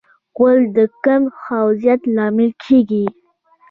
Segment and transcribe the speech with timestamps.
[0.35, 3.05] غول د کم خوځښت لامل کېږي.